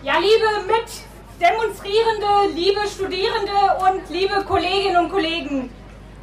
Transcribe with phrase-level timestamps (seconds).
[0.00, 0.46] Ja, liebe
[1.40, 5.74] Mitdemonstrierende, liebe Studierende und liebe Kolleginnen und Kollegen,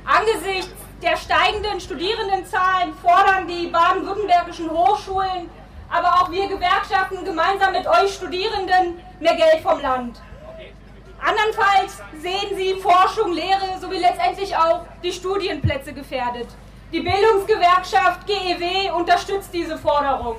[0.05, 0.71] angesichts
[1.01, 5.49] der steigenden Studierendenzahlen fordern die baden-württembergischen Hochschulen,
[5.89, 10.21] aber auch wir Gewerkschaften gemeinsam mit euch Studierenden mehr Geld vom Land.
[11.19, 16.47] Andernfalls sehen sie Forschung, Lehre sowie letztendlich auch die Studienplätze gefährdet.
[16.93, 20.37] Die Bildungsgewerkschaft GEW unterstützt diese Forderung.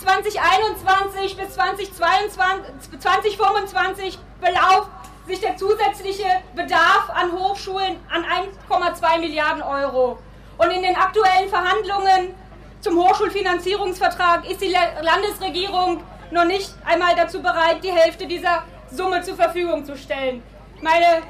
[0.00, 4.90] 2021 bis 2022, 2025 belauft
[5.26, 10.18] sich der zusätzliche Bedarf an Hochschulen an 1,2 Milliarden Euro.
[10.58, 12.34] Und in den aktuellen Verhandlungen
[12.80, 19.36] zum Hochschulfinanzierungsvertrag ist die Landesregierung noch nicht einmal dazu bereit, die Hälfte dieser Summe zur
[19.36, 20.42] Verfügung zu stellen.
[20.76, 21.22] Ich meine,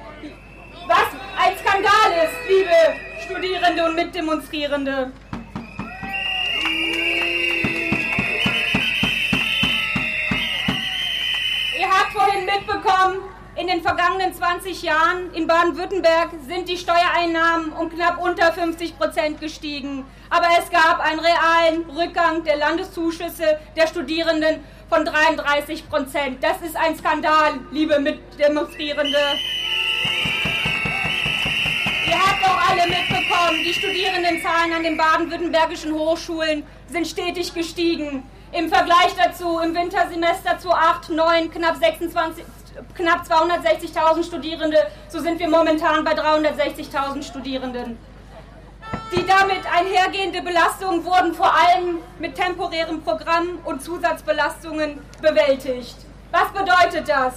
[0.86, 5.12] was ein Skandal ist, liebe Studierende und Mitdemonstrierende.
[13.70, 20.04] Den vergangenen 20 Jahren in Baden-Württemberg sind die Steuereinnahmen um knapp unter 50 Prozent gestiegen.
[20.28, 26.42] Aber es gab einen realen Rückgang der Landeszuschüsse der Studierenden von 33 Prozent.
[26.42, 29.18] Das ist ein Skandal, liebe Mitdemonstrierende.
[32.08, 38.24] Ihr habt auch alle mitbekommen, die Studierendenzahlen an den baden-württembergischen Hochschulen sind stetig gestiegen.
[38.52, 42.44] Im Vergleich dazu im Wintersemester 2008, 9 knapp 26,
[42.96, 44.76] knapp 260.000 Studierende,
[45.08, 47.96] so sind wir momentan bei 360.000 Studierenden.
[49.14, 55.96] Die damit einhergehende Belastung wurden vor allem mit temporären Programmen und Zusatzbelastungen bewältigt.
[56.32, 57.34] Was bedeutet das?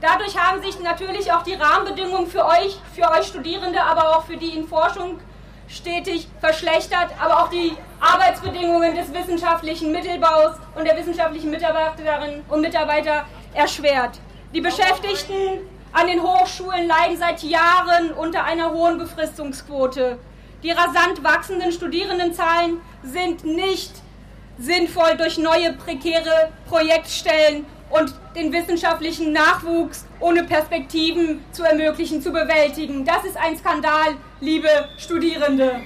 [0.00, 4.36] Dadurch haben sich natürlich auch die Rahmenbedingungen für euch, für euch Studierende, aber auch für
[4.36, 5.18] die in Forschung
[5.66, 13.24] stetig verschlechtert, aber auch die Arbeitsbedingungen des wissenschaftlichen Mittelbaus und der wissenschaftlichen Mitarbeiterinnen und Mitarbeiter
[13.54, 14.18] erschwert.
[14.52, 15.60] Die Beschäftigten
[15.92, 20.18] an den Hochschulen leiden seit Jahren unter einer hohen Befristungsquote.
[20.64, 23.92] Die rasant wachsenden Studierendenzahlen sind nicht
[24.58, 33.04] sinnvoll durch neue prekäre Projektstellen und den wissenschaftlichen Nachwuchs ohne Perspektiven zu ermöglichen, zu bewältigen.
[33.04, 35.80] Das ist ein Skandal, liebe Studierende.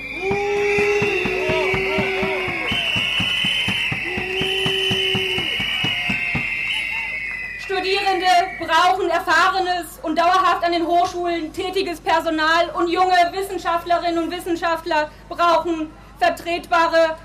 [7.67, 8.27] Studierende
[8.61, 15.91] brauchen erfahrenes und dauerhaft an den Hochschulen tätiges Personal und junge Wissenschaftlerinnen und Wissenschaftler brauchen
[16.21, 17.17] vertretbare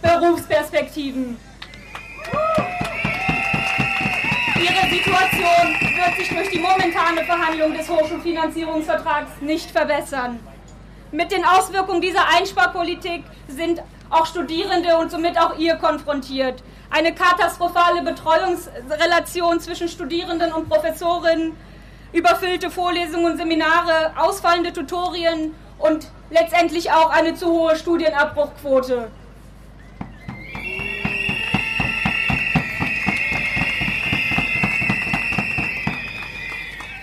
[0.00, 1.38] Berufsperspektiven.
[4.56, 10.40] Ihre Situation wird sich durch die momentane Verhandlung des Hochschulfinanzierungsvertrags nicht verbessern.
[11.12, 16.62] Mit den Auswirkungen dieser Einsparpolitik sind auch Studierende und somit auch ihr konfrontiert.
[16.90, 21.56] Eine katastrophale Betreuungsrelation zwischen Studierenden und Professorinnen,
[22.12, 29.10] überfüllte Vorlesungen und Seminare, ausfallende Tutorien und letztendlich auch eine zu hohe Studienabbruchquote.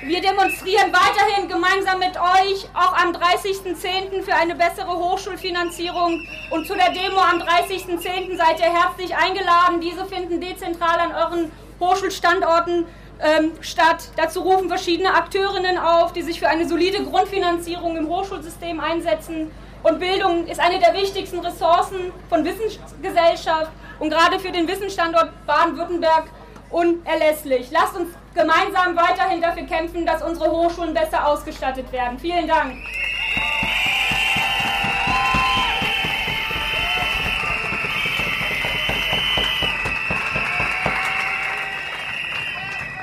[0.08, 4.24] Wir demonstrieren weiterhin gemeinsam mit euch, auch am 30.10.
[4.24, 6.26] für eine bessere Hochschulfinanzierung.
[6.50, 8.38] Und zu der Demo am 30.10.
[8.38, 9.82] seid ihr herzlich eingeladen.
[9.82, 11.52] Diese finden dezentral an euren
[11.82, 12.86] Hochschulstandorten
[13.22, 14.12] ähm, statt.
[14.16, 19.52] Dazu rufen verschiedene Akteurinnen auf, die sich für eine solide Grundfinanzierung im Hochschulsystem einsetzen.
[19.84, 26.30] Und Bildung ist eine der wichtigsten Ressourcen von Wissensgesellschaft und gerade für den Wissensstandort Baden-Württemberg
[26.70, 27.72] unerlässlich.
[27.72, 28.08] Lasst uns
[28.38, 32.20] gemeinsam weiterhin dafür kämpfen, dass unsere Hochschulen besser ausgestattet werden.
[32.20, 32.76] Vielen Dank.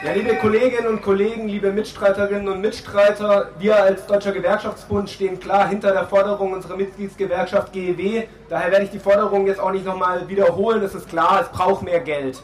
[0.04, 5.66] Ja, liebe Kolleginnen und Kollegen, liebe Mitstreiterinnen und Mitstreiter, wir als Deutscher Gewerkschaftsbund stehen klar
[5.66, 8.24] hinter der Forderung unserer Mitgliedsgewerkschaft GEW.
[8.50, 10.82] Daher werde ich die Forderung jetzt auch nicht nochmal wiederholen.
[10.82, 12.42] Es ist klar, es braucht mehr Geld.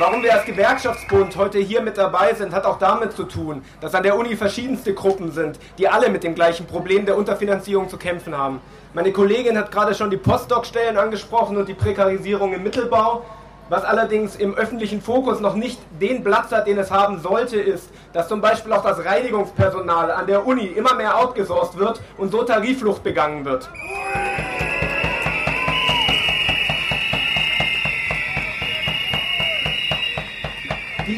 [0.00, 3.94] Warum wir als Gewerkschaftsbund heute hier mit dabei sind, hat auch damit zu tun, dass
[3.94, 7.98] an der Uni verschiedenste Gruppen sind, die alle mit dem gleichen Problem der Unterfinanzierung zu
[7.98, 8.62] kämpfen haben.
[8.94, 13.26] Meine Kollegin hat gerade schon die Postdoc-Stellen angesprochen und die Prekarisierung im Mittelbau.
[13.68, 17.90] Was allerdings im öffentlichen Fokus noch nicht den Platz hat, den es haben sollte, ist,
[18.14, 22.42] dass zum Beispiel auch das Reinigungspersonal an der Uni immer mehr outgesourced wird und so
[22.42, 23.68] Tarifflucht begangen wird.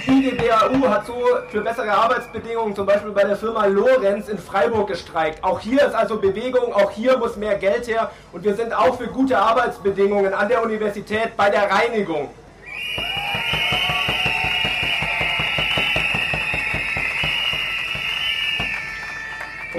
[0.00, 1.15] WHU hat so
[1.49, 5.44] für bessere Arbeitsbedingungen zum Beispiel bei der Firma Lorenz in Freiburg gestreikt.
[5.44, 8.97] Auch hier ist also Bewegung, auch hier muss mehr Geld her und wir sind auch
[8.97, 12.31] für gute Arbeitsbedingungen an der Universität bei der Reinigung.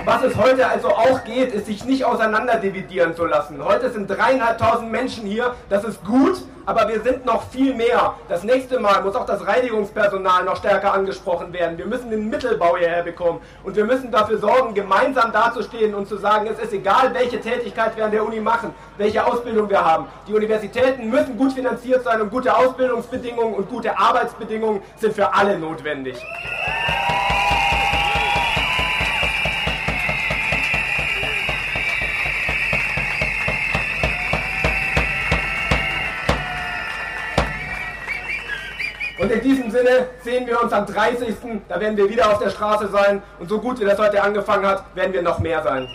[0.06, 3.64] Was es heute also auch geht, ist sich nicht auseinanderdividieren zu lassen.
[3.64, 8.16] Heute sind dreieinhalbtausend Menschen hier, das ist gut, aber wir sind noch viel mehr.
[8.30, 11.78] Das nächste Mal muss auch das Reinigungspersonal noch stärker angesprochen werden.
[11.78, 16.18] Wir müssen den Mittelbau hierher bekommen und wir müssen dafür sorgen, gemeinsam dazustehen und zu
[16.18, 20.08] sagen, es ist egal, welche Tätigkeit wir an der Uni machen, welche Ausbildung wir haben.
[20.28, 25.58] Die Universitäten müssen gut finanziert sein und gute Ausbildungsbedingungen und gute Arbeitsbedingungen sind für alle
[25.58, 26.18] notwendig.
[39.20, 41.36] Und in diesem Sinne sehen wir uns am 30.
[41.68, 43.22] Da werden wir wieder auf der Straße sein.
[43.40, 45.88] Und so gut wie das heute angefangen hat, werden wir noch mehr sein.